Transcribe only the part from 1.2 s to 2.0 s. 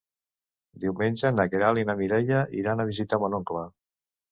na Queralt i na